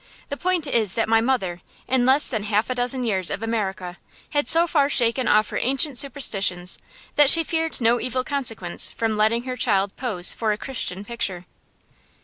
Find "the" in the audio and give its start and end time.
0.29-0.35